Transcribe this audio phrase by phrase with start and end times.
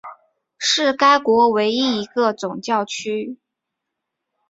[0.57, 3.37] 是该国唯一一个总教区。